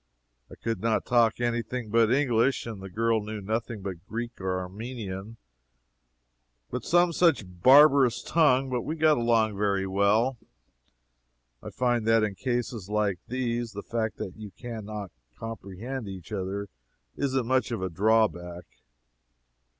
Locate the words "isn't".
17.15-17.45